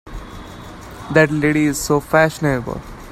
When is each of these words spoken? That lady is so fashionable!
That 1.13 1.29
lady 1.29 1.65
is 1.65 1.79
so 1.79 1.99
fashionable! 1.99 2.81